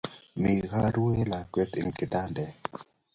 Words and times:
Mi 0.41 0.53
korue 0.71 1.19
lakwet 1.31 1.71
eng 1.79 1.91
kitandet 1.97 2.53